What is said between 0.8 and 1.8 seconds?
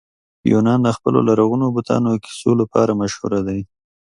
د خپلو لرغونو